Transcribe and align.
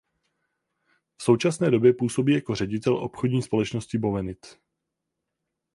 V 1.17 1.23
současné 1.23 1.71
době 1.71 1.93
působí 1.93 2.33
jako 2.33 2.55
ředitel 2.55 2.95
obchodní 2.95 3.41
společnosti 3.41 3.97
Bowenite. 3.97 4.47